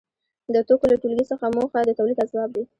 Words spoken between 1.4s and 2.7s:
موخه د تولید اسباب دي.